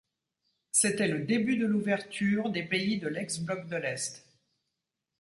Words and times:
C'était 0.71 1.07
le 1.07 1.25
début 1.25 1.57
de 1.57 1.67
l'ouverture 1.67 2.49
des 2.49 2.63
pays 2.63 2.97
de 2.97 3.07
l'ex-bloc 3.07 3.67
de 3.67 3.75
l'Est. 3.75 4.25